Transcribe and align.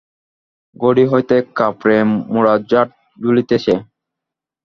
কড়ি 0.75 1.03
হইতে 1.11 1.35
কাপড়ে 1.57 1.97
মােড়া 2.31 2.55
ঝাড় 2.69 2.91
ঝুলিতেছে। 3.21 3.73